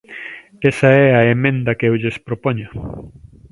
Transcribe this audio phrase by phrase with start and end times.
[0.69, 2.69] Esa é a emenda que eu lles propoño.